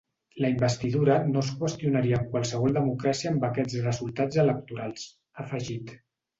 La 0.43 0.49
investidura 0.51 1.17
no 1.33 1.43
es 1.45 1.51
qüestionaria 1.59 2.21
en 2.21 2.25
qualsevol 2.33 2.75
democràcia 2.79 3.35
amb 3.35 3.47
aquests 3.51 3.79
resultats 3.89 4.43
electorals, 4.49 5.09
ha 5.37 5.49
afegit. 5.49 5.99